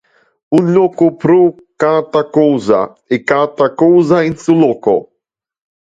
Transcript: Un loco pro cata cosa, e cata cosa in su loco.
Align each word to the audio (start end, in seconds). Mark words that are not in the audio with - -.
Un 0.59 0.69
loco 0.77 1.05
pro 1.21 1.41
cata 1.83 2.23
cosa, 2.37 2.81
e 3.13 3.15
cata 3.31 3.67
cosa 3.83 4.17
in 4.29 4.35
su 4.43 4.53
loco. 4.63 4.95